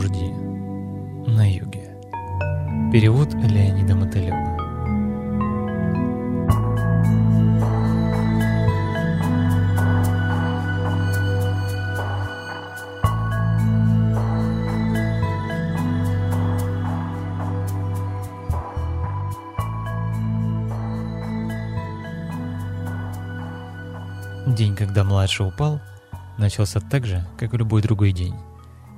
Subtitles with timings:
[0.00, 0.30] Ружди.
[1.26, 1.94] На юге.
[2.90, 4.56] Перевод Леонида Мотылева.
[24.46, 25.80] День, когда младший упал,
[26.38, 28.34] начался так же, как и любой другой день.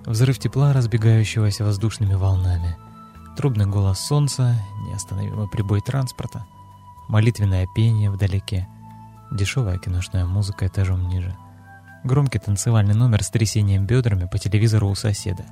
[0.07, 2.77] Взрыв тепла, разбегающегося воздушными волнами,
[3.37, 4.57] трубный голос солнца,
[4.89, 6.45] неостановимый прибой транспорта,
[7.09, 8.69] молитвенное пение вдалеке,
[9.31, 11.37] дешевая киношная музыка этажом ниже,
[12.03, 15.45] громкий танцевальный номер с трясением бедрами по телевизору у соседа,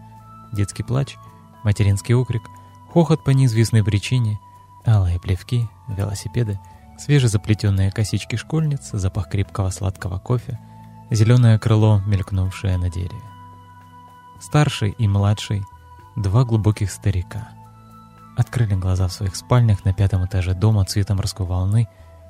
[0.52, 1.16] детский плач,
[1.62, 2.42] материнский окрик,
[2.92, 4.40] хохот по неизвестной причине,
[4.84, 6.58] алые плевки, велосипеды,
[6.98, 10.58] свежезаплетенные косички школьниц, запах крепкого сладкого кофе,
[11.10, 13.30] зеленое крыло, мелькнувшее на дереве.
[14.40, 15.64] Старший и младший,
[16.16, 17.50] два глубоких старика.
[18.38, 21.88] Открыли глаза в своих спальнях на пятом этаже дома цветом морской волны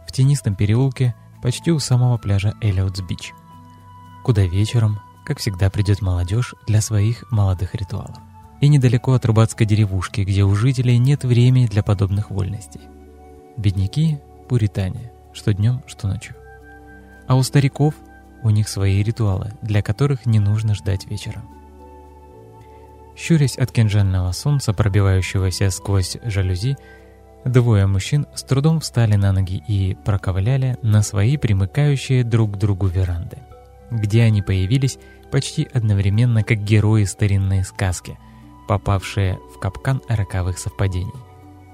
[0.09, 3.33] в тенистом переулке почти у самого пляжа Эллиотс-Бич,
[4.25, 8.19] куда вечером, как всегда, придет молодежь для своих молодых ритуалов.
[8.61, 12.81] И недалеко от рыбацкой деревушки, где у жителей нет времени для подобных вольностей.
[13.57, 16.35] Бедняки— пуритане, что днем, что ночью.
[17.29, 17.95] А у стариков
[18.43, 21.43] у них свои ритуалы, для которых не нужно ждать вечера.
[23.21, 26.79] Щурясь от кинжального солнца, пробивающегося сквозь жалюзи,
[27.45, 32.87] двое мужчин с трудом встали на ноги и проковыляли на свои примыкающие друг к другу
[32.87, 33.37] веранды,
[33.91, 34.99] где они появились
[35.31, 38.19] почти одновременно как герои старинной сказки,
[38.67, 41.13] попавшие в капкан роковых совпадений,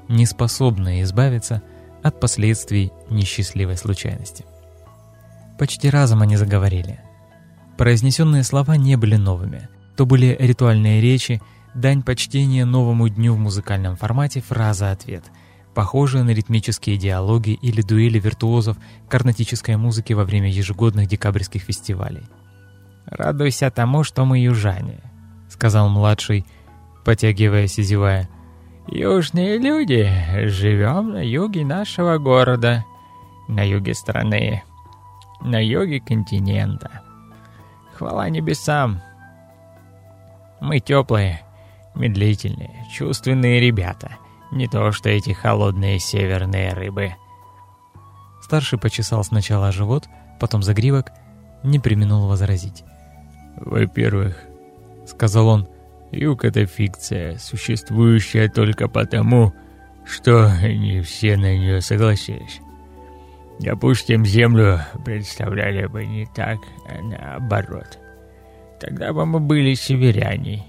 [0.09, 1.63] не способные избавиться
[2.03, 4.45] от последствий несчастливой случайности.
[5.61, 6.99] Почти разом они заговорили.
[7.79, 11.41] Произнесенные слова не были новыми– то были ритуальные речи,
[11.75, 15.25] дань почтения новому дню в музыкальном формате фраза-ответ,
[15.75, 18.77] похожие на ритмические диалоги или дуэли виртуозов
[19.09, 22.25] карнатической музыки во время ежегодных декабрьских фестивалей.
[23.07, 25.01] «Радуйся тому, что мы южане»,—
[25.49, 26.45] сказал младший,
[27.05, 28.29] потягиваясь и зевая.
[28.89, 30.09] «Южные люди,
[30.47, 32.85] живем на юге нашего города,
[33.49, 34.63] на юге страны,
[35.41, 37.03] на юге континента.
[37.95, 39.01] Хвала небесам,
[40.61, 41.43] мы теплые,
[41.95, 44.17] медлительные, чувственные ребята.
[44.53, 47.15] Не то что эти холодные северные рыбы.
[48.43, 50.09] Старший почесал сначала живот,
[50.39, 51.11] потом загривок,
[51.63, 52.85] не применул возразить.
[53.57, 54.45] «Во-первых,—
[55.07, 55.69] сказал он,—
[56.13, 59.53] юг— это фикция, существующая только потому,
[60.05, 62.61] что не все на нее согласились.
[63.59, 67.99] Допустим, Землю представляли бы не так, а наоборот.
[68.81, 70.65] Тогда бы мы были северяне.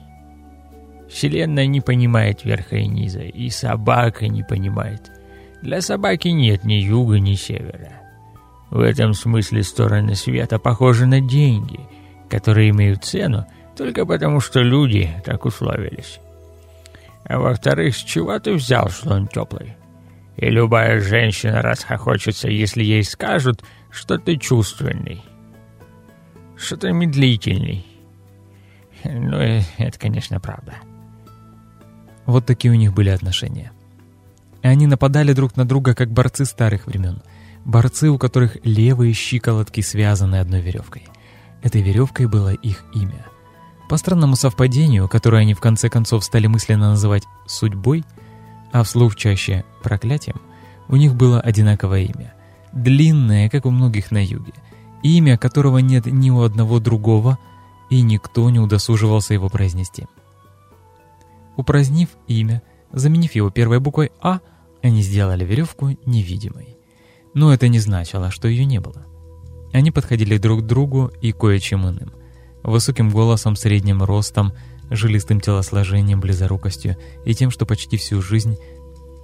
[1.09, 5.11] Вселенная не понимает верха и низа, и собака не понимает.
[5.61, 7.91] Для собаки нет ни юга, ни севера.
[8.69, 11.79] В этом смысле стороны света похожи на деньги,
[12.29, 13.45] которые имеют цену
[13.77, 16.19] только потому, что люди так условились.
[17.25, 19.75] А во-вторых, с чего ты взял, что он теплый?
[20.35, 25.21] И любая женщина расхохочется, если ей скажут, что ты чувственный,
[26.55, 27.85] что ты медлительный,
[29.13, 30.75] ну, это, конечно, правда.
[32.25, 33.71] Вот такие у них были отношения.
[34.61, 37.21] И они нападали друг на друга, как борцы старых времен.
[37.63, 41.07] Борцы, у которых левые щиколотки связаны одной веревкой.
[41.63, 43.25] Этой веревкой было их имя.
[43.89, 48.03] По странному совпадению, которое они в конце концов стали мысленно называть «судьбой»,
[48.73, 50.41] а вслух чаще «проклятием»,
[50.89, 52.33] у них было одинаковое имя.
[52.73, 54.53] Длинное, как у многих на юге.
[55.03, 57.39] Имя, которого нет ни у одного другого–
[57.89, 60.07] и никто не удосуживался его произнести.
[61.55, 62.61] Упразднив имя,
[62.91, 64.41] заменив его первой буквой «А»,
[64.81, 66.77] они сделали веревку невидимой.
[67.33, 69.05] Но это не значило, что ее не было.
[69.73, 72.13] Они подходили друг к другу и кое-чем иным.
[72.63, 74.53] Высоким голосом, средним ростом,
[74.89, 78.57] жилистым телосложением, близорукостью и тем, что почти всю жизнь,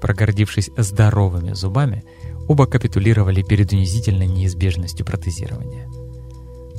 [0.01, 2.03] прогордившись здоровыми зубами,
[2.47, 5.89] оба капитулировали перед унизительной неизбежностью протезирования.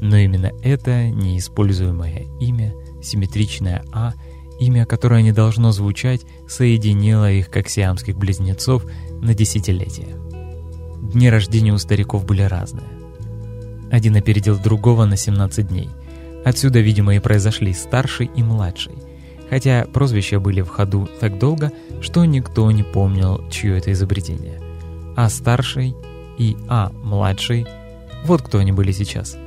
[0.05, 4.13] Но именно это неиспользуемое имя, симметричное «А»,
[4.61, 8.85] имя, которое не должно звучать, соединило их, как сиамских близнецов,
[9.23, 10.15] на десятилетия.
[11.01, 12.85] Дни рождения у стариков были разные.
[13.91, 15.89] Один опередил другого на 17 дней.
[16.45, 18.97] Отсюда, видимо, и произошли старший и младший.
[19.49, 21.73] Хотя прозвища были в ходу так долго,
[22.03, 24.61] что никто не помнил, чье это изобретение.
[25.17, 25.95] А старший
[26.37, 27.65] и А младший–
[28.27, 29.39] вот кто они были сейчас–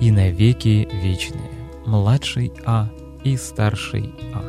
[0.00, 1.50] и навеки вечные.
[1.86, 2.88] Младший А
[3.24, 4.42] и старший А,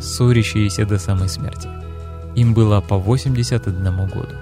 [0.00, 1.68] ссорящиеся до самой смерти.
[2.34, 4.34] Им было по 81 году.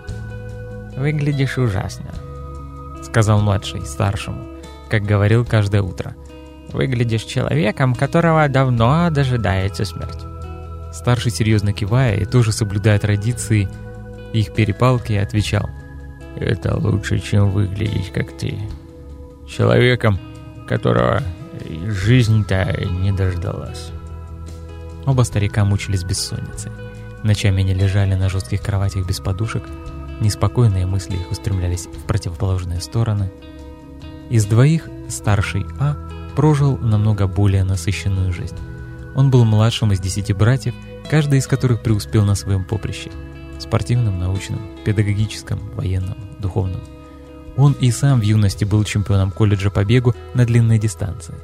[0.96, 2.12] «Выглядишь ужасно»,—
[3.02, 4.44] сказал младший старшему,
[4.88, 6.16] как говорил каждое утро.
[6.72, 10.24] «Выглядишь человеком, которого давно дожидается смерть».
[10.92, 13.68] Старший, серьезно кивая и тоже соблюдая традиции
[14.32, 15.68] их перепалки, отвечал.
[16.36, 18.58] «Это лучше, чем выглядеть, как ты.
[19.48, 20.18] Человеком,
[20.66, 21.22] которого
[21.86, 23.90] жизнь-то не дождалась».
[25.06, 26.72] Оба старика мучились бессонницей.
[27.22, 29.64] Ночами они лежали на жестких кроватях без подушек,
[30.20, 33.30] неспокойные мысли их устремлялись в противоположные стороны.
[34.30, 35.96] Из двоих старший А
[36.36, 38.56] прожил намного более насыщенную жизнь.
[39.14, 40.74] Он был младшим из десяти братьев,
[41.10, 43.10] каждый из которых преуспел на своем поприще–
[43.58, 46.80] спортивном, научном, педагогическом, военном, духовном.
[47.56, 51.34] Он и сам в юности был чемпионом колледжа по бегу на длинной дистанции.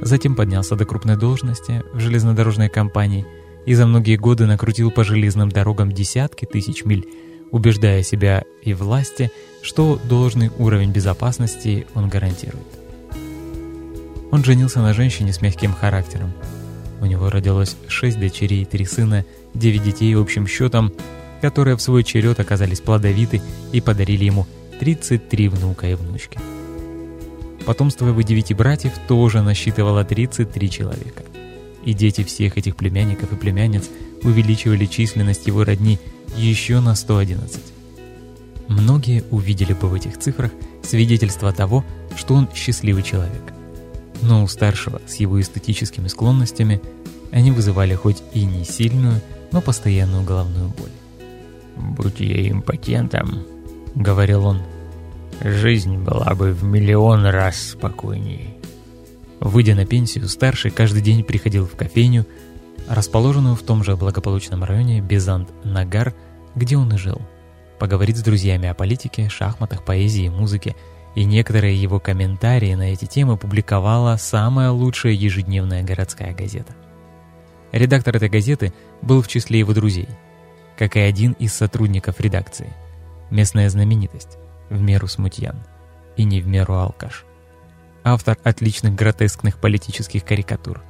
[0.00, 3.26] Затем поднялся до крупной должности в железнодорожной компании
[3.66, 7.06] и за многие годы накрутил по железным дорогам десятки тысяч миль,
[7.52, 9.30] убеждая себя и власти,
[9.62, 12.66] что должный уровень безопасности он гарантирует.
[14.32, 16.32] Он женился на женщине с мягким характером,
[17.02, 19.24] у него родилось шесть дочерей три сына,
[19.54, 20.92] девять детей общим счетом,
[21.40, 23.42] которые в свой черед оказались плодовиты
[23.72, 24.46] и подарили ему
[24.82, 26.40] 33 внука и внучки.
[27.64, 31.22] Потомство его девяти братьев тоже насчитывало 33 человека.
[31.84, 33.88] И дети всех этих племянников и племянниц
[34.24, 36.00] увеличивали численность его родни
[36.36, 37.60] еще на 111.
[38.66, 40.50] Многие увидели бы в этих цифрах
[40.82, 41.84] свидетельство того,
[42.16, 43.52] что он счастливый человек
[44.22, 46.80] но у старшего с его эстетическими склонностями
[47.32, 49.20] они вызывали хоть и не сильную,
[49.50, 50.90] но постоянную головную боль.
[51.76, 53.42] «Будь я импотентом»,—
[53.94, 54.62] говорил он,—
[55.42, 58.54] «жизнь была бы в миллион раз спокойнее».
[59.40, 62.26] Выйдя на пенсию, старший каждый день приходил в кофейню,
[62.88, 66.14] расположенную в том же благополучном районе Бизант-Нагар,
[66.54, 67.20] где он и жил,
[67.78, 70.76] поговорить с друзьями о политике, шахматах, поэзии, музыке—
[71.14, 76.74] и некоторые его комментарии на эти темы публиковала самая лучшая ежедневная городская газета.
[77.70, 78.72] Редактор этой газеты
[79.02, 80.08] был в числе его друзей,
[80.76, 82.72] как и один из сотрудников редакции.
[83.30, 84.38] Местная знаменитость,
[84.72, 85.62] в меру смутьян,
[86.16, 87.24] и не в меру алкаш.
[88.04, 90.82] Автор отличных гротескных политических карикатур.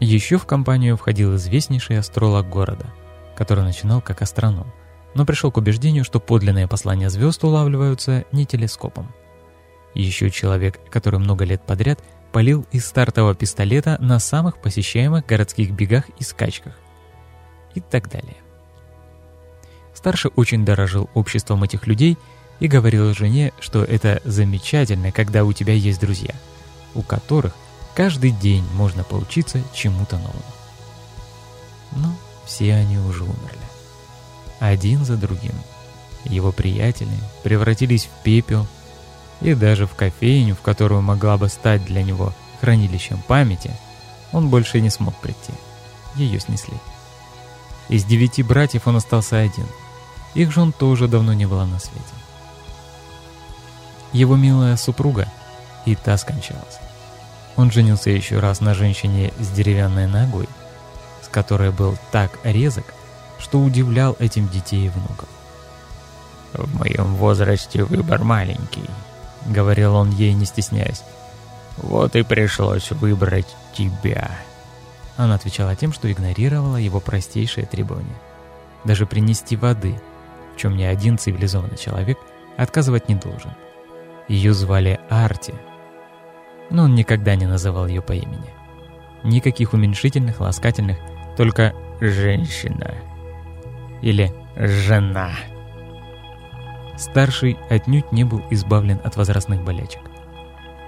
[0.00, 2.86] Еще в компанию входил известнейший астролог города,
[3.36, 4.72] который начинал как астроном,
[5.14, 9.12] но пришел к убеждению, что подлинные послания звезд улавливаются не телескопом,
[9.94, 12.00] еще человек, который много лет подряд
[12.32, 16.74] полил из стартового пистолета на самых посещаемых городских бегах и скачках.
[17.74, 18.36] И так далее.
[19.94, 22.16] Старший очень дорожил обществом этих людей
[22.60, 26.34] и говорил жене, что это замечательно, когда у тебя есть друзья,
[26.94, 27.54] у которых
[27.94, 30.44] каждый день можно поучиться чему-то новому.
[31.92, 32.14] Но
[32.46, 33.58] все они уже умерли.
[34.60, 35.54] Один за другим.
[36.24, 38.66] Его приятели превратились в пепел,
[39.40, 43.70] и даже в кофейню, в которую могла бы стать для него хранилищем памяти,
[44.32, 45.54] он больше не смог прийти.
[46.14, 46.74] Ее снесли.
[47.88, 49.66] Из девяти братьев он остался один.
[50.34, 52.19] Их жен тоже давно не было на свете.
[54.12, 55.28] Его милая супруга
[55.86, 56.78] и та скончалась.
[57.56, 60.48] Он женился еще раз на женщине с деревянной ногой,
[61.22, 62.94] с которой был так резок,
[63.38, 65.28] что удивлял этим детей и внуков.
[66.52, 68.88] «В моем возрасте выбор маленький»,—
[69.46, 71.02] говорил он ей, не стесняясь.
[71.76, 74.30] «Вот и пришлось выбрать тебя».
[75.16, 78.16] Она отвечала тем, что игнорировала его простейшие требования.
[78.84, 80.00] Даже принести воды,
[80.54, 82.18] в чем ни один цивилизованный человек
[82.56, 83.52] отказывать не должен.
[84.30, 85.54] Ее звали Арти,
[86.70, 88.54] но он никогда не называл ее по имени.
[89.24, 90.98] Никаких уменьшительных, ласкательных,
[91.36, 92.94] только «женщина»
[94.02, 95.32] или «жена».
[96.96, 100.02] Старший отнюдь не был избавлен от возрастных болячек.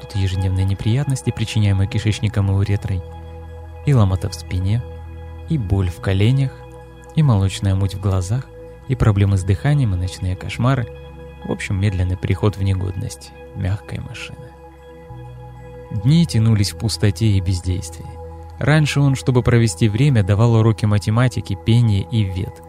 [0.01, 3.03] Тут ежедневные неприятности, причиняемые кишечником и уретрой,
[3.87, 4.85] и ломота в спине,
[5.49, 6.53] и боль в коленях,
[7.17, 8.47] и молочная муть в глазах,
[8.87, 10.87] и проблемы с дыханием, и ночные кошмары.
[11.45, 14.49] В общем, медленный переход в негодность мягкой машины.
[15.91, 18.07] Дни тянулись в пустоте и бездействии.
[18.59, 22.63] Раньше он, чтобы провести время, давал уроки математики, пения и вет.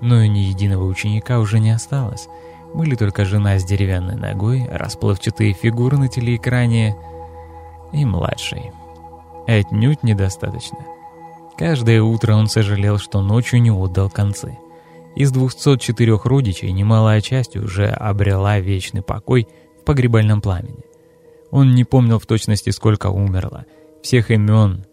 [0.00, 2.28] Но и ни единого ученика уже не осталось—
[2.74, 6.96] были только жена с деревянной ногой, расплывчатые фигуры на телеэкране
[7.92, 8.72] и младший.
[9.46, 10.78] Отнюдь недостаточно.
[11.56, 14.58] Каждое утро он сожалел, что ночью не отдал концы.
[15.16, 19.48] Из 204 родичей немалая часть уже обрела вечный покой
[19.80, 20.84] в погребальном пламени.
[21.50, 23.66] Он не помнил в точности, сколько умерло,
[24.02, 24.84] всех имен,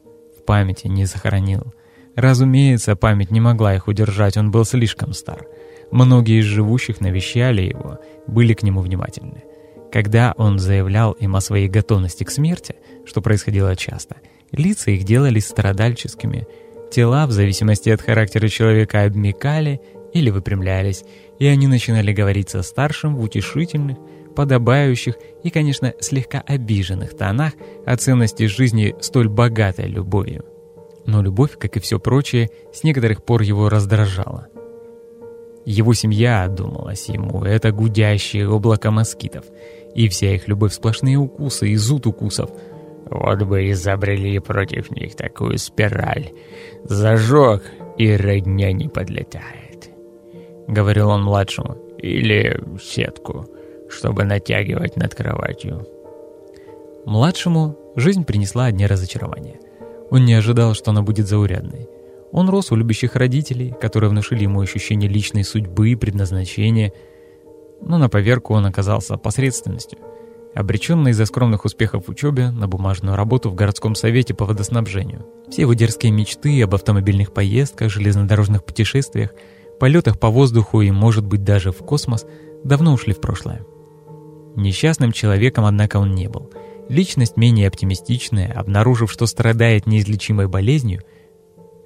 [0.48, 1.74] памяти не сохранил.
[2.16, 5.46] Разумеется, память не могла их удержать, он был слишком стар.
[5.92, 9.44] Многие из живущих навещали его, были к нему внимательны.
[9.92, 14.16] Когда он заявлял им о своей готовности к смерти, что происходило часто,
[14.52, 16.48] лица их делались страдальческими,
[16.92, 19.80] тела, в зависимости от характера человека, обмекали
[20.14, 21.04] или выпрямлялись,
[21.40, 23.98] и они начинали говорить со старшим в утешительных,
[24.36, 27.54] подобающих и, конечно, слегка обиженных тонах
[27.86, 30.46] о ценности жизни столь богатой любовью.
[31.06, 34.48] Но любовь, как и все прочее, с некоторых пор его раздражала.
[35.66, 39.44] Его семья, думалось ему, это гудящее облако москитов,
[39.96, 42.50] и вся их любовь сплошные укусы и зуд укусов.
[43.10, 46.32] Вот бы изобрели против них такую спираль.
[46.84, 47.64] Зажег,
[47.98, 49.67] и родня не подлетает.
[50.68, 51.78] Говорил он младшему.
[51.98, 53.48] Или сетку,
[53.90, 55.88] чтобы натягивать над кроватью.
[57.06, 59.60] Младшему жизнь принесла одни разочарования.
[60.12, 61.88] Он не ожидал, что она будет заурядной.
[62.32, 66.92] Он рос у любящих родителей, которые внушили ему ощущение личной судьбы и предназначения,
[67.82, 70.00] но на поверку он оказался посредственностью,
[70.54, 75.26] обреченный из-за скромных успехов в учебе на бумажную работу в городском совете по водоснабжению.
[75.50, 79.34] Все его дерзкие мечты об автомобильных поездках, железнодорожных путешествиях,
[79.80, 82.26] полетах по воздуху и, может быть, даже в космос
[82.64, 83.66] давно ушли в прошлое.
[84.56, 86.52] Несчастным человеком, однако, он не был.
[86.90, 91.02] Личность менее оптимистичная, обнаружив, что страдает неизлечимой болезнью–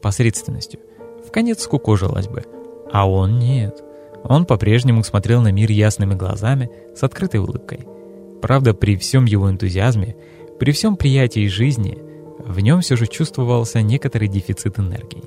[0.01, 0.79] посредственностью,
[1.25, 2.43] в конец скукожилась бы.
[2.91, 3.81] А он нет.
[4.24, 7.88] Он по-прежнему смотрел на мир ясными глазами, с открытой улыбкой.
[8.41, 10.15] Правда, при всем его энтузиазме,
[10.60, 11.98] при всем приятии жизни,
[12.39, 15.24] в нем все же чувствовался некоторый дефицит энергии.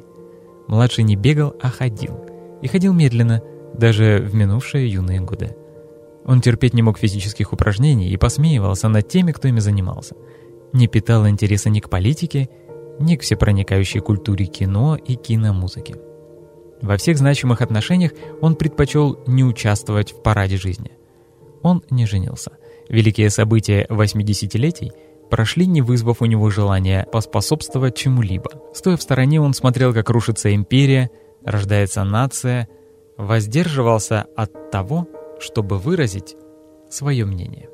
[0.67, 2.24] Младший не бегал, а ходил.
[2.65, 3.43] И ходил медленно,
[3.75, 5.55] даже в минувшие юные годы.
[6.25, 10.15] Он терпеть не мог физических упражнений и посмеивался над теми, кто ими занимался.
[10.73, 12.49] Не питал интереса ни к политике,
[12.99, 15.97] ни к всепроникающей культуре кино и киномузыки.
[16.81, 20.93] Во всех значимых отношениях он предпочел не участвовать в параде жизни.
[21.61, 22.53] Он не женился.
[22.89, 24.93] Великие события 80-летий
[25.29, 28.51] прошли, не вызвав у него желания поспособствовать чему-либо.
[28.73, 31.11] Стоя в стороне, он смотрел, как рушится империя,
[31.45, 32.69] рождается нация,
[33.17, 35.09] воздерживался от того,
[35.41, 36.37] чтобы выразить
[36.91, 37.69] свое мнение.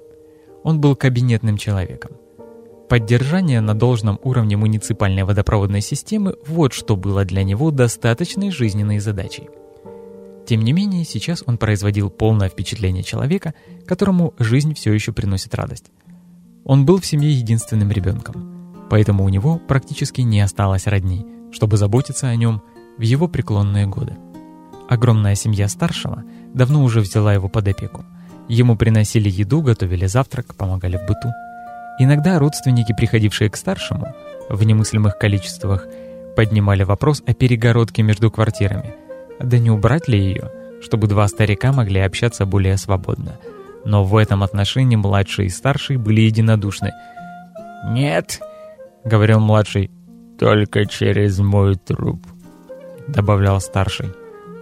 [0.63, 2.13] Он был кабинетным человеком.
[2.89, 9.49] Поддержание на должном уровне муниципальной водопроводной системы– вот что было для него достаточной жизненной задачей.
[10.45, 13.55] Тем не менее, сейчас он производил полное впечатление человека,
[13.87, 15.93] которому жизнь все еще приносит радость.
[16.65, 22.27] Он был в семье единственным ребенком, поэтому у него практически не осталось родней, чтобы заботиться
[22.27, 22.63] о нем
[23.01, 24.19] в его преклонные годы.
[24.87, 28.05] Огромная семья старшего давно уже взяла его под опеку.
[28.47, 31.31] Ему приносили еду, готовили завтрак, помогали в быту.
[31.99, 34.15] Иногда родственники, приходившие к старшему,
[34.51, 35.87] в немыслимых количествах,
[36.37, 38.95] поднимали вопрос о перегородке между квартирами.
[39.39, 40.51] Да не убрать ли ее,
[40.83, 43.39] чтобы два старика могли общаться более свободно.
[43.87, 46.93] Но в этом отношении младший и старший были единодушны.
[47.93, 48.41] «Нет»,—
[49.05, 49.91] говорил младший,—
[50.39, 52.27] «только через мой труп»,—
[53.13, 54.11] добавлял старший.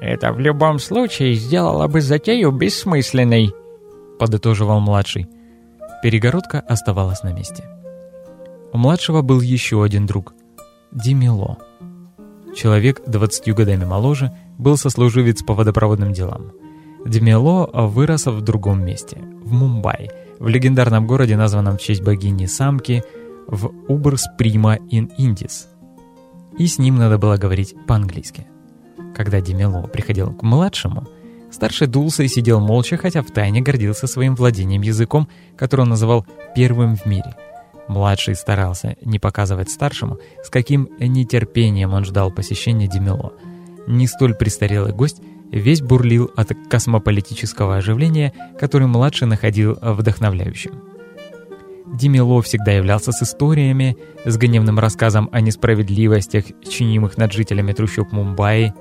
[0.01, 3.53] «Это в любом случае сделало бы затею бессмысленной»,—
[4.19, 5.27] подытоживал младший.
[6.03, 7.65] Перегородка оставалась на месте.
[8.73, 10.35] У младшего был еще один друг—
[10.93, 11.59] Димило.
[12.55, 16.53] Человек 20 годами моложе, был сослуживец по водопроводным делам.
[17.05, 23.05] Демило вырос в другом месте, в Мумбаи, в легендарном городе, названном в честь богини Самки,
[23.47, 25.69] в Убрс Прима ин Индис.
[26.59, 28.47] И с ним надо было говорить по-английски.
[29.15, 31.07] Когда Демило приходил к младшему—
[31.51, 36.97] Старший дулся и сидел молча, хотя втайне гордился своим владением языком, который он называл первым
[36.97, 37.35] в мире.
[37.89, 43.33] Младший старался не показывать старшему, с каким нетерпением он ждал посещения Демело.
[43.87, 50.73] Не столь престарелый гость весь бурлил от космополитического оживления, который младший находил вдохновляющим.
[51.95, 58.75] Демело всегда являлся с историями, с гневным рассказом о несправедливостях, чинимых над жителями трущоб Мумбаи,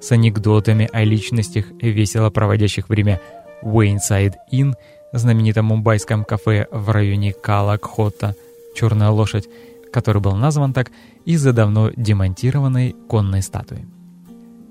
[0.00, 3.20] с анекдотами о личностях, весело проводящих время
[3.62, 4.74] в Уэйнсайд Inn,
[5.12, 8.34] знаменитом мумбайском кафе в районе Калакхота,
[8.74, 9.48] «Черная лошадь»,
[9.92, 10.90] который был назван так
[11.24, 13.86] из-за давно демонтированной конной статуи.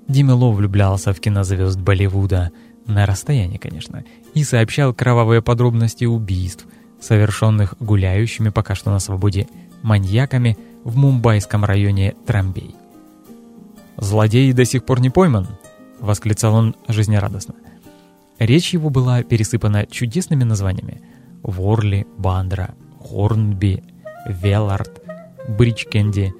[0.08, 2.50] Димело влюблялся в кинозвезд Болливуда,
[2.86, 6.66] на расстоянии, конечно, и сообщал кровавые подробности убийств,
[7.02, 9.48] совершенных гуляющими пока что на свободе
[9.82, 12.74] маньяками в мумбайском районе Трамбей.
[13.96, 15.48] «Злодей до сих пор не пойман!»—
[16.00, 17.54] восклицал он жизнерадостно.
[18.38, 21.02] Речь его была пересыпана чудесными названиями—
[21.42, 23.82] Ворли, Бандра, Хорнби,
[24.26, 25.02] Веллард,
[25.48, 26.32] Бричкенди,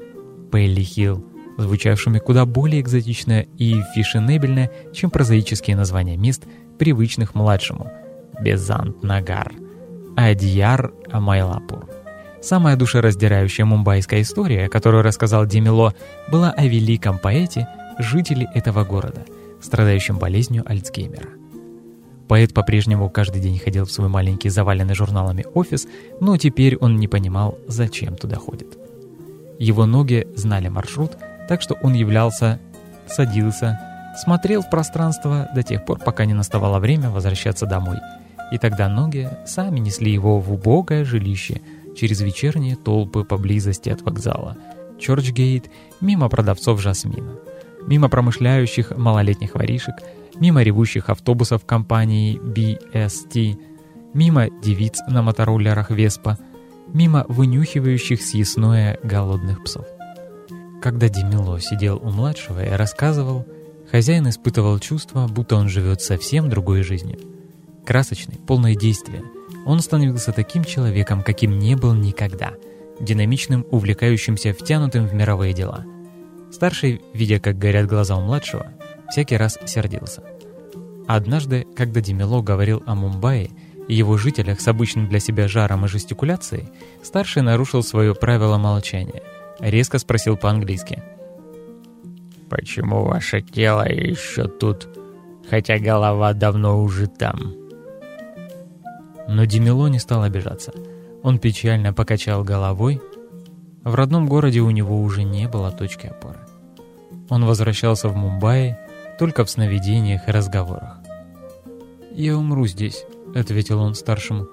[0.50, 1.25] Пелли Хилл,
[1.59, 6.45] звучавшими куда более экзотично и фешенебельно, чем прозаические названия мест,
[6.78, 7.90] привычных младшему–
[8.40, 9.52] Безант-Нагар,
[10.16, 11.88] Адьяр Амайлапур.
[12.40, 15.95] Самая душераздирающая мумбайская история, которую рассказал Демило,
[16.31, 19.25] была о великом поэте, жителе этого города,
[19.61, 21.28] страдающем болезнью Альцгеймера.
[22.28, 25.87] Поэт по-прежнему каждый день ходил в свой маленький заваленный журналами офис,
[26.21, 28.78] но теперь он не понимал, зачем туда ходит.
[29.59, 31.12] Его ноги знали маршрут,
[31.49, 32.59] так что он являлся,
[33.07, 33.78] садился,
[34.16, 37.99] смотрел в пространство до тех пор, пока не наставало время возвращаться домой.
[38.52, 41.61] И тогда ноги сами несли его в убогое жилище–
[41.94, 44.56] через вечерние толпы поблизости от вокзала,
[44.99, 47.35] Чорчгейт, мимо продавцов жасмина,
[47.87, 49.97] мимо промышляющих малолетних воришек,
[50.38, 53.59] мимо ревущих автобусов компании BST,
[54.14, 56.38] мимо девиц на мотороллерах Веспа,
[56.88, 59.87] мимо вынюхивающих съестное голодных псов.
[60.80, 63.47] Когда Демило сидел у младшего и рассказывал,
[63.90, 67.18] хозяин испытывал чувство, будто он живет совсем другой жизнью.
[67.84, 69.22] Красочной, полной действия—
[69.64, 72.52] он становился таким человеком, каким не был никогда,
[73.00, 75.84] динамичным, увлекающимся, втянутым в мировые дела.
[76.50, 78.72] Старший, видя, как горят глаза у младшего,
[79.10, 80.22] всякий раз сердился.
[81.06, 83.50] Однажды, когда Демило говорил о Мумбаи
[83.88, 86.68] и его жителях с обычным для себя жаром и жестикуляцией,
[87.02, 89.22] старший нарушил свое правило молчания.
[89.58, 91.02] Резко спросил по-английски.
[92.48, 94.88] «Почему ваше тело еще тут,
[95.48, 97.62] хотя голова давно уже там?»
[99.28, 100.72] Но Демило не стал обижаться.
[101.22, 103.00] Он печально покачал головой.
[103.84, 106.38] В родном городе у него уже не было точки опоры.
[107.28, 108.76] Он возвращался в Мумбаи
[109.18, 110.98] только в сновидениях и разговорах.
[112.11, 113.04] «Я умру здесь»,—
[113.35, 114.48] ответил он старшему.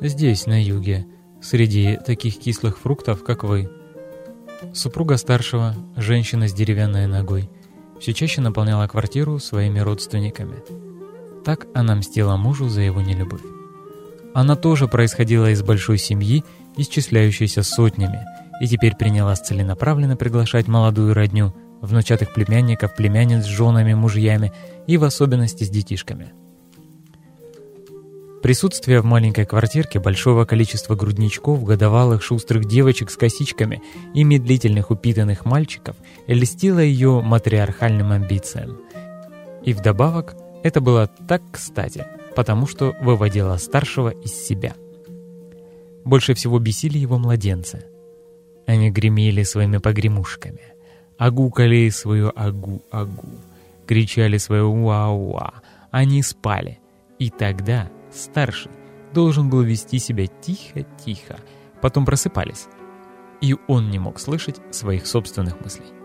[0.00, 1.06] «Здесь, на юге,
[1.40, 3.70] среди таких кислых фруктов, как вы».
[4.72, 7.50] Супруга старшего, женщина с деревянной ногой,
[8.00, 10.56] все чаще наполняла квартиру своими родственниками.
[11.44, 13.53] Так она мстила мужу за его нелюбовь.
[14.34, 16.44] Она тоже происходила из большой семьи,
[16.76, 18.26] исчисляющейся сотнями,
[18.60, 24.52] и теперь принялась целенаправленно приглашать молодую родню, внучатых племянников, племянниц с женами, мужьями
[24.88, 26.32] и в особенности с детишками.
[28.42, 33.82] Присутствие в маленькой квартирке большого количества грудничков, годовалых шустрых девочек с косичками
[34.14, 38.80] и медлительных упитанных мальчиков льстило ее матриархальным амбициям.
[39.64, 44.74] И вдобавок это было так кстати– потому что выводила старшего из себя.
[46.04, 47.86] Больше всего бесили его младенцы.
[48.66, 50.60] Они гремели своими погремушками,
[51.18, 53.28] агукали свою агу-агу,
[53.86, 55.54] кричали свое уа-уа,
[55.90, 56.80] они спали.
[57.18, 58.72] И тогда старший
[59.12, 61.38] должен был вести себя тихо-тихо,
[61.80, 62.66] потом просыпались,
[63.40, 66.03] и он не мог слышать своих собственных мыслей.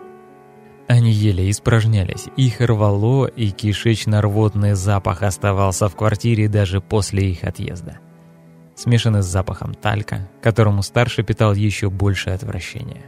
[0.90, 8.00] Они еле испражнялись, их рвало, и кишечно-рвотный запах оставался в квартире даже после их отъезда.
[8.76, 13.06] Смешанный с запахом талька, которому старший питал еще большее отвращение.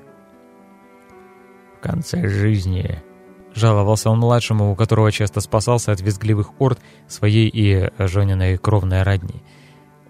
[1.75, 3.01] «В конце жизни...»—
[3.55, 9.41] жаловался он младшему, у которого часто спасался от визгливых орд своей и Жониной кровной родни.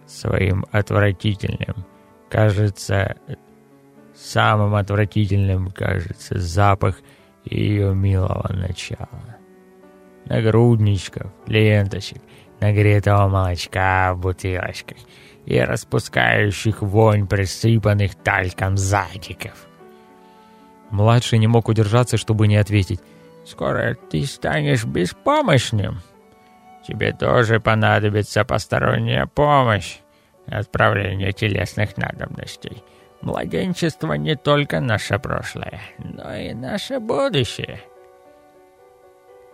[0.06, 1.86] «Своим отвратительным,
[2.30, 3.16] кажется,
[4.14, 7.00] самым отвратительным, кажется, запах—
[7.46, 9.38] ее милого начала.
[10.26, 12.22] Нагрудничков, ленточек,
[12.60, 14.98] нагретого молочка в бутылочках
[15.46, 19.68] и распускающих вонь присыпанных тальком задиков.
[20.92, 23.00] Младший не мог удержаться, чтобы не ответить.
[23.44, 26.02] «Скоро ты станешь беспомощным.
[26.88, 29.98] Тебе тоже понадобится посторонняя помощь,
[30.46, 32.84] отправление телесных надобностей».
[33.22, 37.82] Младенчество не только наше прошлое, но и наше будущее.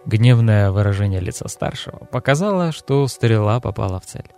[0.06, 4.30] Гневное выражение лица старшего показало, что стрела попала в цель.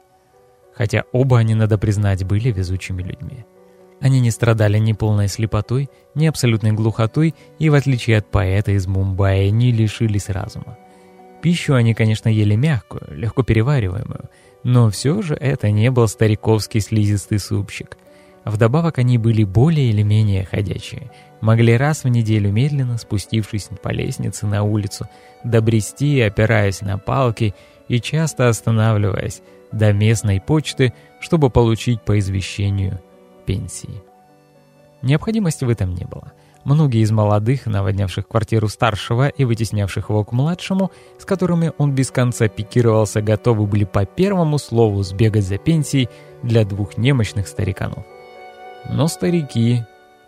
[0.73, 3.45] Хотя оба они, надо признать, были везучими людьми.
[4.01, 8.87] Они не страдали ни полной слепотой, ни абсолютной глухотой и, в отличие от поэта из
[8.87, 10.77] Мумбаи, не лишились разума.
[11.43, 14.29] Пищу они, конечно, ели мягкую, легко перевариваемую,
[14.63, 17.95] но все же это не был стариковский слизистый супчик—
[18.45, 24.45] Вдобавок они были более или менее ходячие, могли раз в неделю медленно спустившись по лестнице
[24.45, 25.07] на улицу,
[25.43, 27.53] добрести, опираясь на палки
[27.87, 32.99] и часто останавливаясь до местной почты, чтобы получить по извещению
[33.45, 34.01] пенсии.
[35.01, 36.33] Необходимости в этом не было.
[36.65, 42.11] Многие из молодых, наводнявших квартиру старшего и вытеснявших его к младшему, с которыми он без
[42.11, 46.09] конца пикировался, готовы были по первому слову сбегать за пенсией
[46.43, 48.05] для двух немощных стариканов.
[48.87, 49.83] Но старики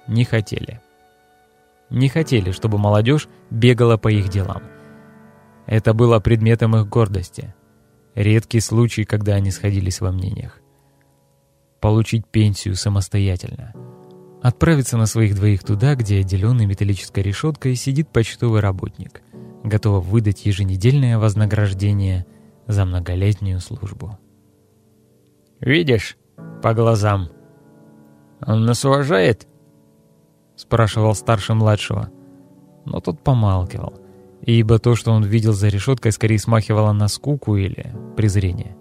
[0.08, 0.82] не хотели.
[1.90, 4.64] не хотели, чтобы молодежь бегала по их делам.
[5.66, 7.54] Это было предметом их гордости.
[8.16, 10.60] Редкий случай, когда они сходились во мнениях.
[11.80, 13.74] Получить пенсию самостоятельно.
[14.42, 19.22] Отправиться на своих двоих туда, где отделенный металлической решеткой сидит почтовый работник,
[19.64, 22.26] готов выдать еженедельное вознаграждение
[22.68, 24.18] за многолетнюю службу.
[25.60, 26.18] «Видишь,
[26.64, 27.30] по глазам.
[28.46, 29.48] Он нас уважает?»—
[30.56, 32.10] спрашивал старший младшего.
[32.86, 34.02] Но тот помалкивал
[34.42, 38.76] ибо то, что он видел за решеткой, скорее смахивало на скуку или презрение.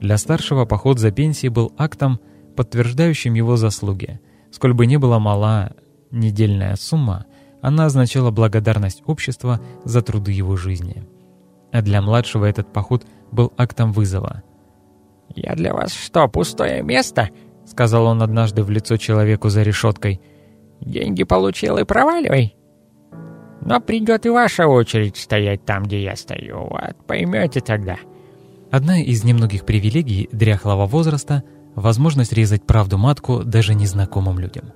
[0.00, 2.20] Для старшего поход за пенсией был актом,
[2.54, 4.20] подтверждающим его заслуги.
[4.50, 5.72] Сколь бы ни была мала
[6.10, 7.26] недельная сумма,
[7.62, 11.04] она означала благодарность общества за труды его жизни.
[11.72, 14.42] А для младшего этот поход был актом вызова.
[15.34, 17.30] «Я для вас что, пустое место?»—
[17.76, 20.22] сказал он однажды в лицо человеку за решеткой.
[20.80, 22.56] «Деньги получил и проваливай».
[23.60, 26.68] Но придет и ваша очередь стоять там, где я стою.
[26.70, 27.96] Вот поймете тогда.
[28.70, 31.42] Одна из немногих привилегий дряхлого возраста—
[31.74, 34.72] возможность резать правду матку даже незнакомым людям.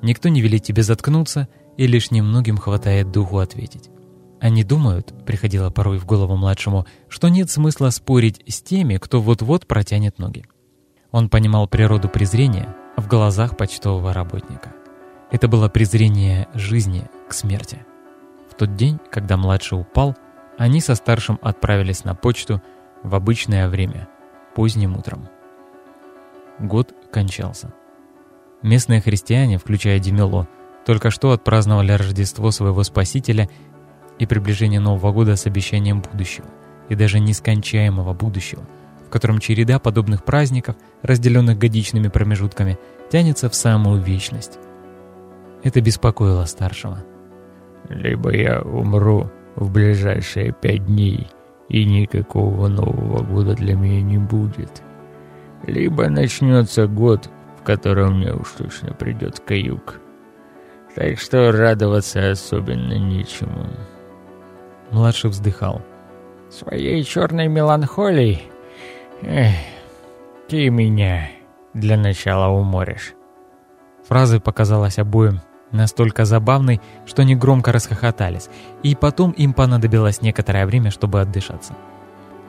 [0.00, 3.90] Никто не велит тебе заткнуться, и лишь немногим хватает духу ответить.
[4.40, 9.66] Они думают, приходило порой в голову младшему, что нет смысла спорить с теми, кто вот-вот
[9.66, 10.44] протянет ноги.
[11.14, 14.74] Он понимал природу презрения в глазах почтового работника.
[15.30, 17.86] Это было презрение жизни к смерти.
[18.50, 20.16] В тот день, когда младший упал,
[20.58, 22.60] они со старшим отправились на почту
[23.04, 24.08] в обычное время,
[24.56, 25.28] поздним утром.
[26.58, 27.72] Год кончался.
[28.62, 30.48] Местные христиане, включая Демело,
[30.84, 33.48] только что отпраздновали Рождество своего Спасителя
[34.18, 36.48] и приближение Нового года с обещанием будущего,
[36.88, 38.64] и даже нескончаемого будущего,
[39.14, 42.78] котором череда подобных праздников, разделенных годичными промежутками,
[43.10, 44.58] тянется в самую вечность.
[45.62, 47.02] Это беспокоило старшего–
[47.88, 51.28] либо я умру в ближайшие пять дней,
[51.68, 54.82] и никакого Нового года для меня не будет.
[55.66, 60.00] Либо начнется год, в котором мне уж точно придет каюк.
[60.94, 63.66] Так что радоваться особенно нечему.
[64.90, 65.82] Младший вздыхал.
[66.50, 68.50] Своей черной меланхолией...
[69.22, 69.54] Эх,
[70.48, 71.30] ты меня
[71.72, 73.14] для начала уморишь.
[74.06, 78.48] Фраза показалась обоим настолько забавной, что они громко расхохотались,
[78.82, 81.74] и потом им понадобилось некоторое время, чтобы отдышаться.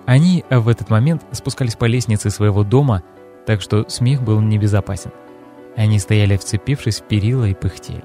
[0.05, 3.03] Они в этот момент спускались по лестнице своего дома,
[3.45, 5.11] так что смех был небезопасен.
[5.75, 8.03] Они стояли вцепившись в перила и пыхтели.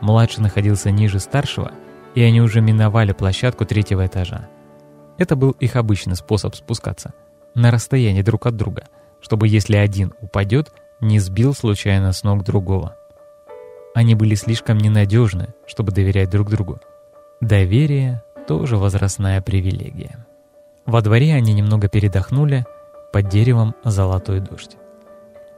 [0.00, 1.72] Младший находился ниже старшего,
[2.14, 4.48] и они уже миновали площадку третьего этажа.
[5.16, 7.14] Это был их обычный способ спускаться,
[7.54, 8.84] на расстоянии друг от друга,
[9.20, 12.96] чтобы если один упадет, не сбил случайно с ног другого.
[13.94, 16.80] Они были слишком ненадежны, чтобы доверять друг другу.
[17.40, 20.26] Доверие— тоже возрастная привилегия.
[20.86, 22.64] Во дворе они немного передохнули,
[23.12, 24.76] под деревом золотой дождь.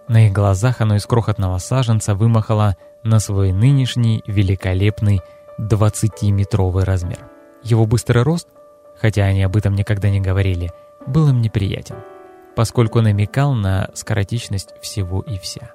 [0.09, 5.21] На их глазах оно из крохотного саженца вымахало на свой нынешний великолепный
[5.61, 7.19] 20-метровый размер.
[7.63, 8.49] Его быстрый рост,
[9.01, 10.71] хотя они об этом никогда не говорили,
[11.07, 11.97] был им неприятен,
[12.55, 15.73] поскольку намекал на скоротечность всего и вся.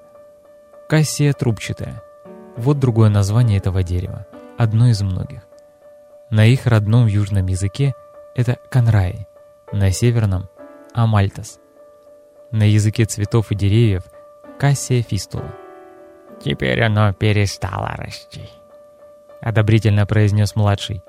[0.89, 2.01] Кассия трубчатая,
[2.55, 4.25] вот другое название этого дерева,
[4.57, 5.41] одно из многих.
[6.29, 7.93] На их родном южном языке
[8.35, 9.27] это канраи,
[9.71, 10.49] на северном–
[10.93, 11.59] амальтас.
[12.51, 14.03] На языке цветов и деревьев–
[14.59, 15.53] кассия фистула.
[16.43, 18.49] «Теперь оно перестало расти»,—
[19.41, 21.03] одобрительно произнес младший.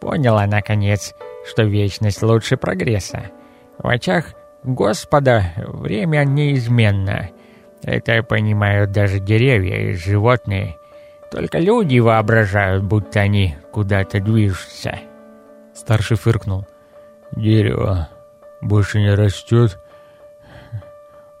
[0.00, 1.14] «Поняла, наконец,
[1.48, 3.30] что вечность лучше прогресса.
[3.78, 7.30] В очах Господа время неизменно.
[7.82, 10.76] Это понимают даже деревья и животные.
[11.30, 15.00] Только люди воображают, будто они куда-то движутся.
[15.74, 16.66] Старший фыркнул.
[17.32, 18.08] Дерево
[18.62, 19.78] больше не растет.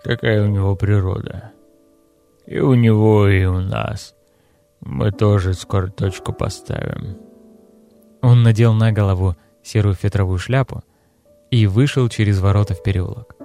[0.02, 1.52] Какая у него природа.
[2.46, 4.14] И у него, и у нас.
[4.80, 7.16] Мы тоже скоро точку поставим.
[8.20, 10.82] Он надел на голову серую фетровую шляпу
[11.54, 13.36] и вышел через ворота в переулок.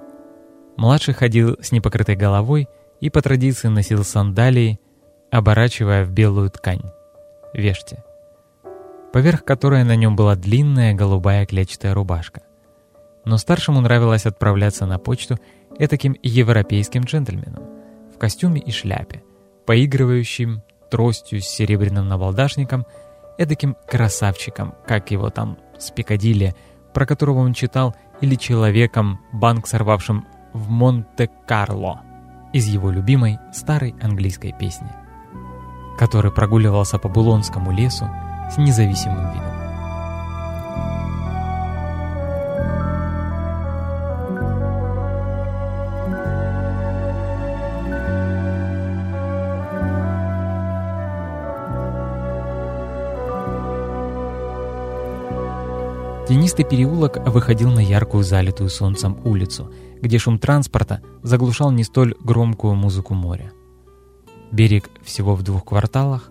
[0.76, 2.68] Младший ходил с непокрытой головой
[3.00, 4.80] и по традиции носил сандалии,
[5.30, 6.82] оборачивая в белую ткань—
[7.54, 8.02] веште,
[9.12, 12.42] поверх которой на нем была длинная голубая клетчатая рубашка.
[13.24, 15.38] Но старшему нравилось отправляться на почту
[15.78, 17.62] этаким европейским джентльменом
[18.12, 19.22] в костюме и шляпе,
[19.66, 22.86] поигрывающим тростью с серебряным набалдашником,
[23.38, 25.92] эдаким красавчиком, как его там с
[26.92, 32.02] про которого он читал, или человеком, банк сорвавшим в Монте-Карло
[32.52, 34.88] из его любимой старой английской песни.
[35.98, 38.08] который прогуливался по Булонскому лесу
[38.50, 39.59] с независимым видом.
[56.30, 62.76] Тенистый переулок выходил на яркую залитую солнцем улицу, где шум транспорта заглушал не столь громкую
[62.76, 63.50] музыку моря.
[64.52, 66.30] Берег всего в двух кварталах,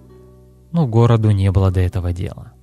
[0.72, 2.54] но городу не было до этого дела.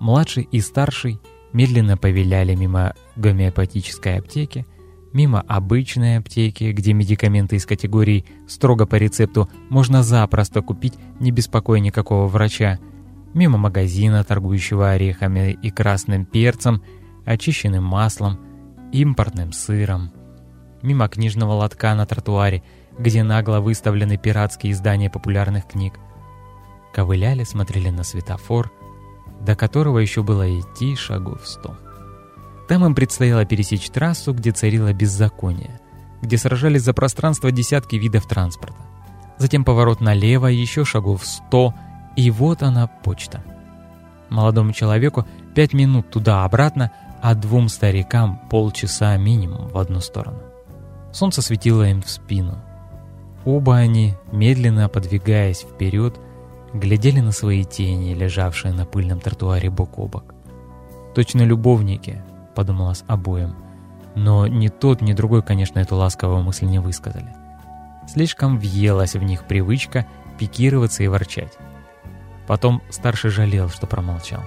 [0.00, 1.20] Младший и старший
[1.52, 4.66] медленно повеляли мимо гомеопатической аптеки,
[5.12, 11.78] мимо обычной аптеки, где медикаменты из категории «строго по рецепту» можно запросто купить, не беспокоя
[11.78, 12.80] никакого врача,
[13.34, 16.82] мимо магазина, торгующего орехами и красным перцем,
[17.26, 18.38] очищенным маслом,
[18.92, 20.12] импортным сыром,
[20.82, 22.62] мимо книжного лотка на тротуаре,
[22.98, 25.94] где нагло выставлены пиратские издания популярных книг.
[26.94, 28.70] Ковыляли, смотрели на светофор,
[29.40, 31.76] до которого еще было идти шагов сто.
[32.68, 35.80] Там им предстояло пересечь трассу, где царило беззаконие,
[36.22, 38.78] где сражались за пространство десятки видов транспорта.
[39.38, 41.74] Затем поворот налево, еще шагов сто—
[42.16, 43.42] и вот она почта.
[44.28, 46.90] Молодому человеку пять минут туда-обратно,
[47.22, 50.38] а двум старикам полчаса минимум в одну сторону.
[51.12, 52.58] Солнце светило им в спину.
[53.44, 56.18] Оба они, медленно подвигаясь вперед,
[56.72, 60.34] глядели на свои тени, лежавшие на пыльном тротуаре бок о бок.
[61.14, 62.22] «Точно любовники»,—
[62.54, 63.54] подумалось обоим.
[64.16, 67.34] Но ни тот, ни другой, конечно, эту ласковую мысль не высказали.
[68.08, 70.06] Слишком въелась в них привычка
[70.38, 71.52] пикироваться и ворчать.
[72.46, 74.42] Потом старший жалел, что промолчал.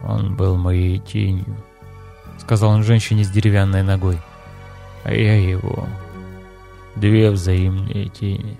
[0.00, 1.56] «Он был моей тенью»,—
[2.38, 4.18] сказал он женщине с деревянной ногой.
[5.04, 5.88] «А я его.
[6.94, 8.58] Две взаимные тени.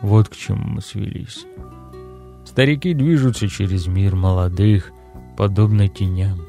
[0.00, 1.46] Вот к чему мы свелись.
[2.44, 4.90] Старики движутся через мир молодых,
[5.36, 6.40] подобно теням.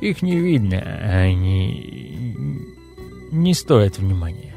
[0.00, 2.66] Их не видно, они
[3.30, 4.54] не стоят внимания.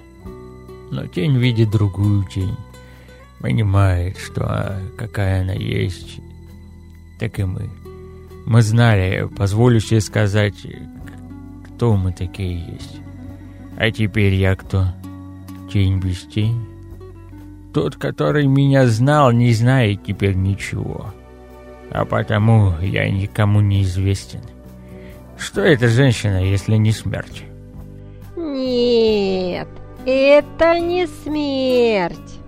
[0.91, 2.57] Но тень видит другую тень
[3.41, 6.19] понимает, что какая она есть,
[7.19, 7.69] так и мы.
[8.45, 10.65] Мы знали, позволю себе сказать,
[11.65, 12.99] кто мы такие есть.
[13.77, 14.87] А теперь я кто?
[15.71, 16.65] Тень без тень?
[17.73, 21.13] Тот, который меня знал, не знает теперь ничего.
[21.89, 24.41] А потому я никому не известен.
[25.37, 27.43] Что эта женщина, если не смерть?
[28.35, 29.67] Нет,
[30.05, 32.40] это не смерть.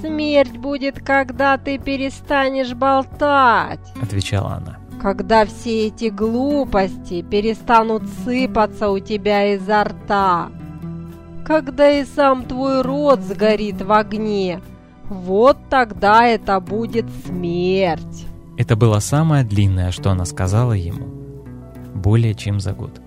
[0.00, 4.78] Смерть будет, когда ты перестанешь болтать, отвечала она.
[5.02, 10.50] Когда все эти глупости перестанут сыпаться у тебя изо рта.
[11.44, 14.60] Когда и сам твой рот сгорит в огне.
[15.08, 18.26] Вот тогда это будет смерть.
[18.56, 21.06] Это было самое длинное, что она сказала ему.
[21.94, 23.00] Более чем за год.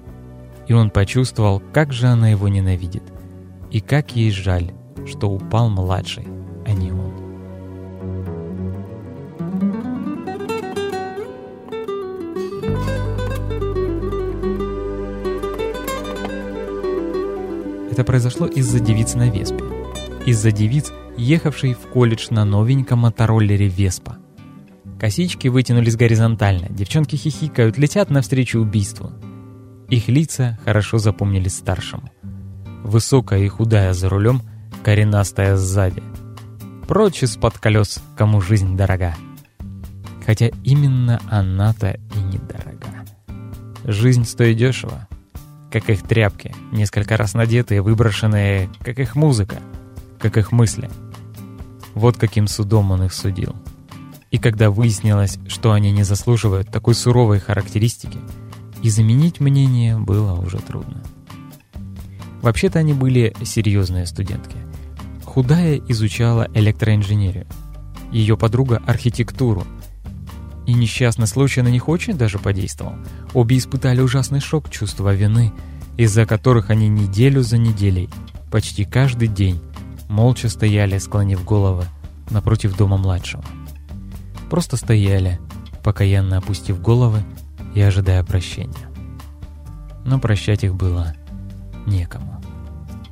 [0.68, 3.04] И он почувствовал, как же она его ненавидит.
[3.70, 4.74] И как ей жаль,
[5.06, 6.28] что упал младший
[6.66, 6.72] а.
[17.92, 19.64] Это произошло из-за девиц на Веспе.
[20.26, 24.18] Из-за девиц, ехавшей в колледж на новеньком мотороллере Веспа.
[25.00, 29.12] Косички вытянулись горизонтально, девчонки хихикают, летят навстречу убийству.
[29.90, 32.10] Их лица хорошо запомнились старшему.
[32.84, 34.42] Высокая и худая за рулем,
[34.84, 36.02] коренастая сзади—
[36.92, 39.16] прочь из-под колес, кому жизнь дорога.
[40.26, 43.06] Хотя именно она-то и недорога.
[43.86, 45.08] Жизнь стоит дешево,
[45.72, 49.60] как их тряпки, несколько раз надетые, выброшенные, как их музыка,
[50.20, 50.90] как их мысли.
[51.94, 53.56] Вот каким судом он их судил.
[54.30, 58.20] И когда выяснилось, что они не заслуживают такой суровой характеристики,
[58.84, 61.02] и заменить мнение было уже трудно.
[62.42, 64.58] Вообще-то они были серьезные студентки.
[65.32, 67.48] Худая изучала электроинженерию.
[68.12, 69.64] Ее подруга— архитектуру.
[70.68, 72.96] И несчастный случай на них очень даже подействовал.
[73.34, 75.54] Обе испытали ужасный шок чувства вины,
[75.96, 78.10] из-за которых они неделю за неделей,
[78.52, 79.62] почти каждый день,
[80.10, 81.86] молча стояли, склонив головы,
[82.30, 83.46] напротив дома младшего.
[84.50, 85.40] Просто стояли,
[85.82, 87.24] покаянно опустив головы
[87.74, 88.90] и ожидая прощения.
[90.04, 91.16] Но прощать их было
[91.88, 92.44] некому.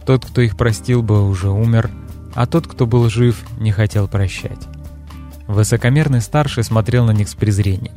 [0.06, 1.90] Тот, кто их простил бы, уже умер,
[2.39, 4.65] а тот, кто был жив, не хотел прощать.
[5.47, 7.95] Высокомерный старший смотрел на них с презрением.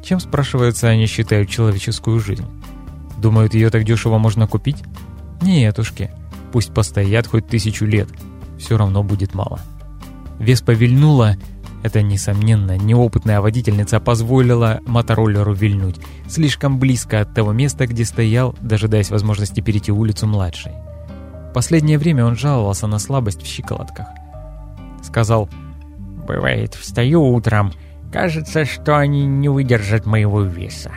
[0.00, 2.46] Чем, спрашивается, они считают человеческую жизнь?
[3.18, 4.76] Думают, ее так дешево можно купить?
[5.42, 6.12] Нетушки,
[6.52, 8.08] пусть постоят хоть тысячу лет,
[8.60, 9.58] все равно будет мало.
[10.38, 11.34] Веспа вильнула,
[11.82, 15.96] это, несомненно, неопытная водительница позволила мотороллеру вильнуть
[16.28, 20.74] слишком близко от того места, где стоял, дожидаясь возможности перейти улицу младшей.
[21.56, 24.08] Последнее время он жаловался на слабость в щиколотках.
[25.02, 25.48] Сказал,
[26.28, 27.72] «Бывает, встаю утром,
[28.12, 30.90] кажется, что они не выдержат моего веса».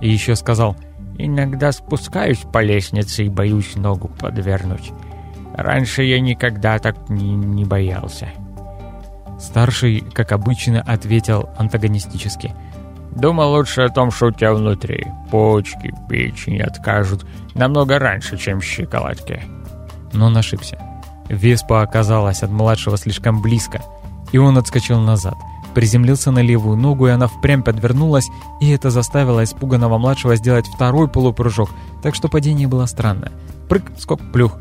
[0.00, 0.76] И еще сказал,
[1.16, 4.92] «Иногда спускаюсь по лестнице и боюсь ногу подвернуть.
[5.52, 8.28] Раньше я никогда так не, не боялся».
[9.40, 12.54] Старший, как обычно, ответил антагонистически.
[13.18, 15.04] «Думал лучше о том, что у тебя внутри.
[15.30, 19.42] Почки, печень откажут намного раньше, чем щеколотки».
[20.12, 20.78] Но он ошибся.
[21.28, 23.82] Веспа оказалась от младшего слишком близко,
[24.32, 25.34] и он отскочил назад,
[25.74, 28.28] приземлился на левую ногу, и она впрямь подвернулась,
[28.60, 31.70] и это заставило испуганного младшего сделать второй полупрыжок,
[32.02, 33.32] так что падение было странное.
[33.68, 34.58] Прыг, скок, плюх.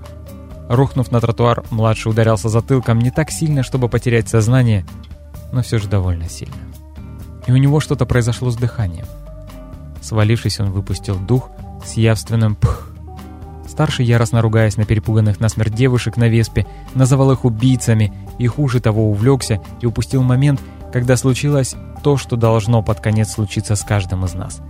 [0.68, 4.86] Рухнув на тротуар, младший ударялся затылком не так сильно, чтобы потерять сознание,
[5.54, 6.56] но все же довольно сильно.
[7.48, 9.06] И у него что-то произошло с дыханием.
[10.02, 11.50] Свалившись, он выпустил дух
[11.84, 12.92] с явственным «пх».
[13.68, 19.10] Старший, яростно ругаясь на перепуганных насмерть девушек на Веспе, называл их убийцами и, хуже того,
[19.10, 20.62] увлекся и упустил момент,
[20.94, 24.62] когда случилось то, что должно под конец случиться с каждым из нас.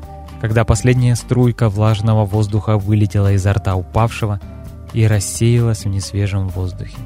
[0.41, 4.39] Когда последняя струйка влажного воздуха вылетела изо рта упавшего–
[4.93, 6.97] и рассеялась в несвежем воздухе.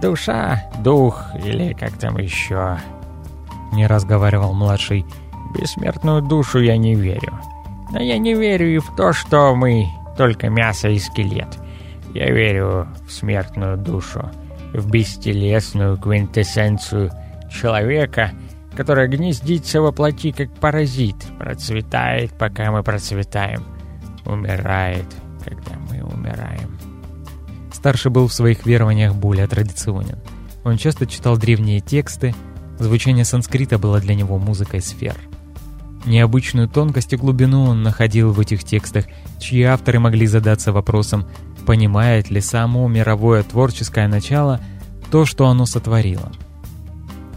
[0.00, 2.78] «Душа, дух или как там еще...»
[3.72, 5.06] Не разговаривал младший.
[5.54, 7.38] «Бессмертную душу я не верю.
[7.90, 11.58] Но я не верю и в то, что мы только мясо и скелет.
[12.14, 14.30] Я верю в смертную душу,
[14.72, 17.10] в бестелесную квинтэссенцию
[17.50, 18.32] человека,
[18.76, 23.64] которая гнездится во плоти как паразит, процветает, пока мы процветаем,
[24.24, 25.06] умирает,
[25.44, 26.78] когда мы умираем.
[27.72, 30.18] Старший был в своих верованиях более традиционен.
[30.64, 32.34] Он часто читал древние тексты,
[32.82, 35.16] звучание санскрита было для него музыкой сфер.
[36.04, 39.06] Необычную тонкость и глубину он находил в этих текстах,
[39.38, 41.26] чьи авторы могли задаться вопросом,
[41.66, 44.60] понимает ли само мировое творческое начало
[45.10, 46.32] то, что оно сотворило.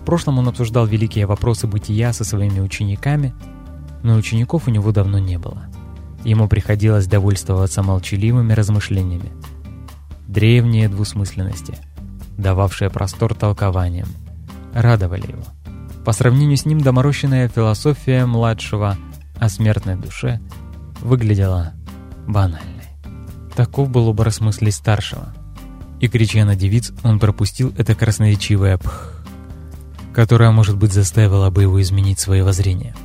[0.01, 3.33] В прошлом он обсуждал великие вопросы бытия со своими учениками,
[4.03, 5.65] но учеников у него давно не было.
[6.23, 9.31] Ему приходилось довольствоваться молчаливыми размышлениями–
[10.27, 11.77] древние двусмысленности,
[12.37, 14.07] дававшие простор толкованиям,
[14.75, 15.43] радовали его.
[16.05, 18.95] По сравнению с ним доморощенная философия младшего
[19.39, 20.39] о смертной душе
[21.01, 21.73] выглядела
[22.27, 22.69] банальной.
[23.55, 25.33] Таков был образ мыслей старшего.
[25.99, 29.25] И, крича на девиц, он пропустил это красноречивое «пх»,
[30.13, 32.95] которое, может быть, заставило бы его изменить свои воззрения.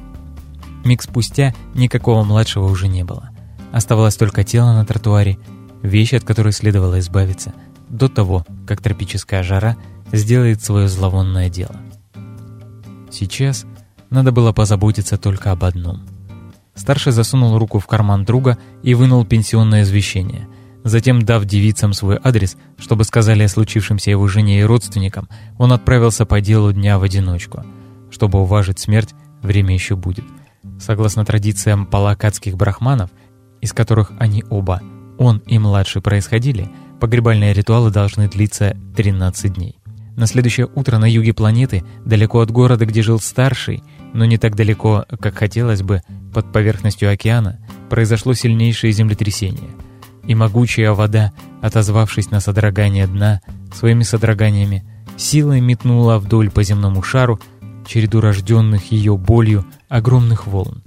[0.85, 3.30] Миг спустя никакого младшего уже не было.
[3.72, 5.38] Оставалось только тело на тротуаре
[5.83, 7.54] вещь, от которой следовало избавиться,
[7.90, 9.76] до того, как тропическая жара
[10.12, 11.76] сделает свое зловонное дело.
[13.11, 13.66] Сейчас
[14.09, 16.03] надо было позаботиться только об одном.
[16.74, 20.48] Старший засунул руку в карман друга и вынул пенсионное извещение.
[20.83, 26.24] Затем, дав девицам свой адрес, чтобы сказали о случившемся его жене и родственникам, он отправился
[26.24, 27.64] по делу дня в одиночку.
[28.11, 30.24] Чтобы уважить смерть, время еще будет.
[30.79, 33.11] Согласно традициям палакатских брахманов,
[33.61, 34.81] из которых они оба
[35.18, 39.76] он и младший происходили, погребальные ритуалы должны длиться 13 дней.
[40.16, 43.82] На следующее утро на юге планеты, далеко от города, где жил старший,
[44.12, 46.02] но не так далеко, как хотелось бы,
[46.34, 47.58] под поверхностью океана,
[47.88, 49.70] произошло сильнейшее землетрясение.
[50.26, 51.32] И могучая вода,
[51.62, 53.40] отозвавшись на содрогание дна
[53.72, 54.84] своими содроганиями,
[55.16, 57.40] силой метнула вдоль по земному шару
[57.86, 60.82] череду рожденных ее болью огромных волн.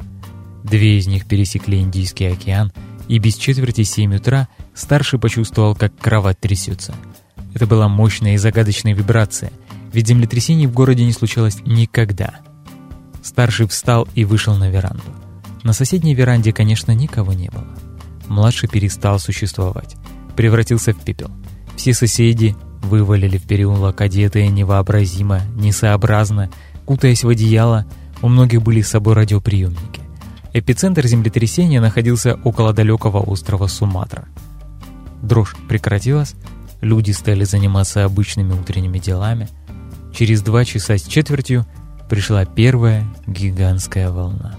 [0.63, 2.71] Две из них пересекли Индийский океан
[3.07, 6.93] и без четверти семь утра старший почувствовал, как кровать трясется.
[7.53, 9.51] Это была мощная и загадочная вибрация,
[9.91, 12.35] ведь землетрясений в городе не случалось никогда.
[13.21, 15.03] Старший встал и вышел на веранду.
[15.63, 17.67] На соседней веранде, конечно, никого не было.
[18.27, 19.95] Младший перестал существовать,
[20.35, 21.31] превратился в пепел.
[21.75, 26.49] Все соседи вывалили в переулок одетые невообразимо, несообразно,
[26.85, 27.85] кутаясь в одеяло,
[28.21, 30.01] у многих были с собой радиоприемники.
[30.53, 34.27] Эпицентр землетрясения находился около далекого острова Суматра.
[35.23, 36.35] Дрожь прекратилась,
[36.81, 39.49] люди стали заниматься обычными утренними делами.
[40.13, 41.65] Через два часа с четвертью
[42.09, 44.55] пришла первая гигантская волна.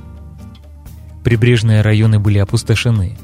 [1.22, 3.16] Прибрежные районы были опустошены.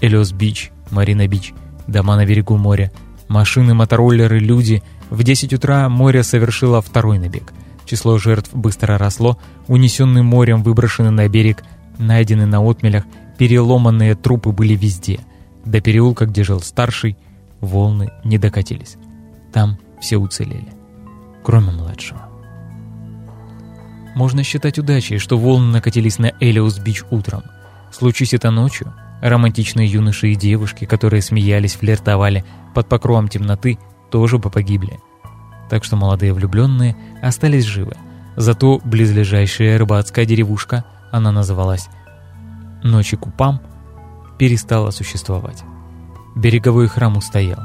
[0.00, 1.54] Элиос-Бич, Марина-Бич,
[1.86, 2.90] дома на берегу моря,
[3.28, 4.82] машины, мотороллеры, люди.
[5.10, 7.52] В 10 утра море совершило второй набег.
[7.84, 9.38] Число жертв быстро росло,
[9.68, 11.62] унесенный морем, выброшены на берег–
[11.98, 13.04] Найдены на отмелях,
[13.38, 15.20] переломанные трупы были везде.
[15.66, 17.16] До переулка, где жил старший,
[17.60, 18.96] волны не докатились.
[19.52, 20.72] Там все уцелели.
[21.42, 22.20] кроме младшего.
[24.16, 27.44] Можно считать удачей, что волны накатились на Элиус-Бич утром.
[27.92, 28.92] Случись это ночью,
[29.22, 32.44] романтичные юноши и девушки, которые смеялись, флиртовали
[32.74, 33.78] под покровом темноты,
[34.10, 34.98] тоже бы погибли.
[35.70, 37.96] Так что молодые влюбленные остались живы.
[38.36, 41.88] Зато близлежащая рыбацкая деревушка, она называлась
[42.82, 43.60] Ночи Купам,
[44.38, 45.64] перестала существовать.
[46.34, 47.60] Береговой храм устоял,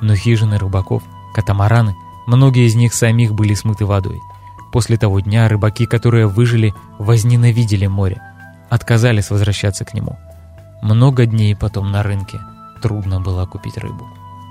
[0.00, 1.02] но хижины рыбаков,
[1.34, 1.94] катамараны,
[2.26, 4.20] многие из них самих были смыты водой–
[4.74, 8.20] После того дня рыбаки, которые выжили, возненавидели море,
[8.68, 10.18] отказались возвращаться к нему.
[10.82, 12.40] Много дней потом на рынке
[12.82, 14.04] трудно было купить рыбу.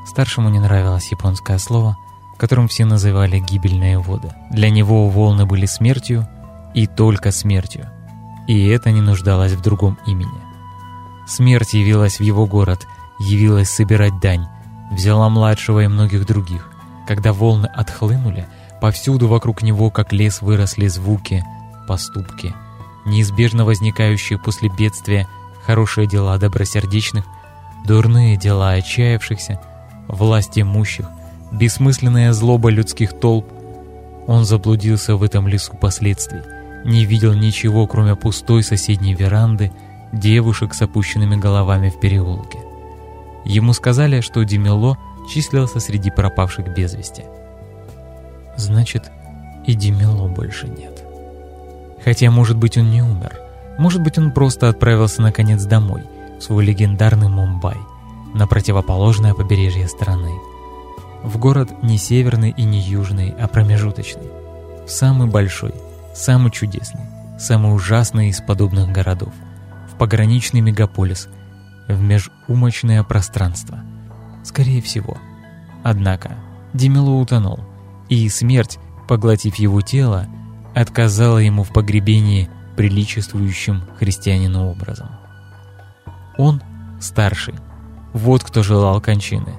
[0.08, 1.98] Старшему не нравилось японское слово,
[2.38, 4.32] которым все называли «гибельные воды».
[4.50, 6.26] Для него волны были смертью
[6.74, 7.90] и только смертью.
[8.48, 10.53] И это не нуждалось в другом имени.
[11.28, 12.86] Смерть явилась в его город,
[13.20, 14.48] явилась собирать дань,
[14.92, 16.70] взяла младшего и многих других.
[17.08, 18.48] Когда волны отхлынули–
[18.84, 21.46] Повсюду вокруг него, как лес, выросли звуки,
[21.88, 22.54] поступки,
[23.06, 25.26] неизбежно возникающие после бедствия,
[25.66, 27.24] хорошие дела добросердечных,
[27.86, 29.62] дурные дела отчаявшихся,
[30.10, 31.08] власть имущих,
[31.54, 33.48] бессмысленная злоба людских толп.
[34.28, 36.42] Он заблудился в этом лесу последствий,
[36.84, 39.72] не видел ничего, кроме пустой соседней веранды,
[40.14, 42.59] девушек с опущенными головами в переулке.
[43.45, 44.97] Ему сказали, что Демело
[45.30, 47.24] числился среди пропавших без вести.
[48.55, 49.11] Значит,
[49.66, 51.03] и Демило больше нет.
[52.03, 53.39] Хотя, может быть, он не умер.
[53.78, 56.03] Может быть, он просто отправился наконец домой,
[56.39, 57.78] в свой легендарный Мумбай,
[58.34, 60.32] на противоположное побережье страны.
[61.24, 64.30] В город не северный и не южный, а промежуточный.
[64.86, 65.74] В самый большой,
[66.14, 67.05] самый чудесный,
[67.39, 69.34] самый ужасный из подобных городов.
[69.94, 71.28] В пограничный мегаполис,
[71.88, 73.80] в межумочное пространство.
[74.44, 75.18] Скорее всего.
[75.84, 76.38] Однако,
[76.74, 77.60] Демило утонул–
[78.10, 80.28] и смерть, поглотив его тело,
[80.76, 85.10] отказала ему в погребении приличествующим христианину образом.
[86.38, 86.62] Он
[87.00, 87.56] старший,
[88.14, 89.54] вот кто желал кончины.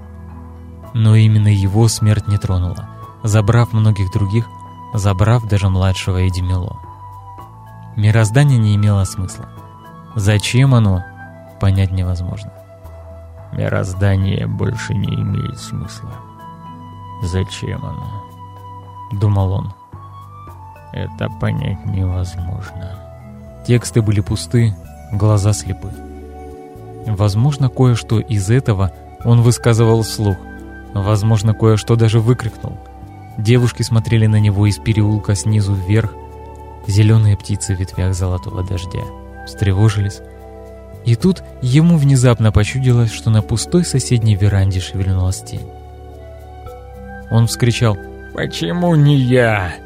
[0.95, 2.89] Но именно его смерть не тронула,
[3.23, 4.47] забрав многих других,
[4.93, 6.79] забрав даже младшего Эдимило.
[7.97, 9.49] Мироздание не имело смысла.
[10.17, 11.03] Зачем оно,
[11.61, 12.53] понять невозможно.
[13.53, 16.13] Мироздание больше не имеет смысла.
[17.23, 18.25] Зачем оно?—
[19.13, 19.73] думал он.
[20.93, 22.99] «Это понять невозможно».
[23.67, 24.75] Тексты были пусты,
[25.13, 25.91] глаза слепы.
[27.07, 28.93] Возможно, кое-что из этого
[29.25, 30.37] он высказывал вслух.
[30.95, 32.79] Возможно, кое-что даже выкрикнул.
[33.37, 36.13] Девушки смотрели на него из переулка снизу вверх.
[36.87, 39.03] Зеленые птицы в ветвях золотого дождя
[39.47, 40.21] встревожились.
[41.05, 45.69] И тут ему внезапно почудилось, что на пустой соседней веранде шевельнулась тень.
[47.31, 47.97] Он вскричал
[48.35, 49.77] Почему не я?»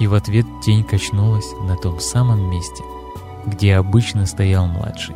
[0.00, 2.82] И в ответ тень качнулась на том самом месте,
[3.46, 5.14] где обычно стоял младший.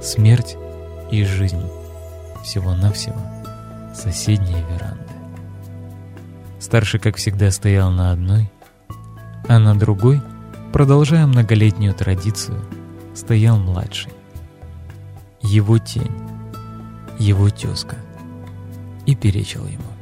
[0.00, 0.56] Смерть
[1.10, 1.62] и жизнь
[2.44, 3.16] всего-навсего
[3.92, 5.02] соседние веранды.
[6.60, 8.48] Старший, как всегда, стоял на одной,
[9.48, 10.22] а на другой,
[10.74, 12.60] продолжая многолетнюю традицию,
[13.14, 14.10] стоял младший.
[15.40, 16.10] Его тень,
[17.16, 17.96] его тезка,
[19.06, 19.93] и перечил ему.